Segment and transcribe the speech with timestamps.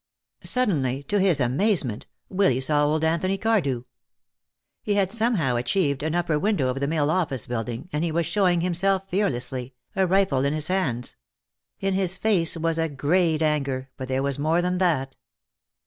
[0.43, 3.83] Suddenly, to his amazement, Willy saw old Anthony Cardew.
[4.81, 8.25] He had somehow achieved an upper window of the mill office building, and he was
[8.25, 11.15] showing himself fearlessly, a rifle in his hands;
[11.79, 15.15] in his face was a great anger, but there was more than that.